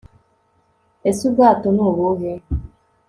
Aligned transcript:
ese 1.09 1.21
ubwato 1.29 1.67
ni 1.71 1.81
ubuhe 1.87 2.31